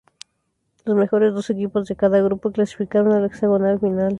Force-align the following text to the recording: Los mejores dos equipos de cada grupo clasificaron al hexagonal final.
Los 0.83 0.95
mejores 0.95 1.31
dos 1.31 1.51
equipos 1.51 1.87
de 1.87 1.95
cada 1.95 2.19
grupo 2.23 2.51
clasificaron 2.51 3.11
al 3.13 3.25
hexagonal 3.25 3.79
final. 3.79 4.09